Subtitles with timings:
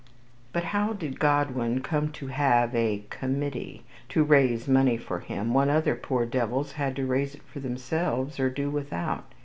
[0.51, 5.69] But how did Godwin come to have a "committee" to raise money for him, when
[5.69, 9.31] other poor devils had to raise it for themselves, or do without?